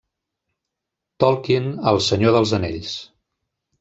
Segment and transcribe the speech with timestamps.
[1.23, 2.97] Tolkien a El Senyor dels Anells.